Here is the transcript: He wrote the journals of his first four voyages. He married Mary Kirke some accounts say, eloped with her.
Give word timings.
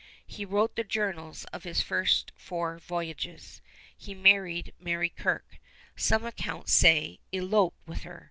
He 0.25 0.45
wrote 0.45 0.75
the 0.75 0.83
journals 0.83 1.45
of 1.53 1.63
his 1.63 1.81
first 1.83 2.31
four 2.35 2.79
voyages. 2.79 3.61
He 3.95 4.15
married 4.15 4.73
Mary 4.79 5.09
Kirke 5.11 5.59
some 5.95 6.25
accounts 6.25 6.73
say, 6.73 7.19
eloped 7.31 7.87
with 7.87 8.01
her. 8.01 8.19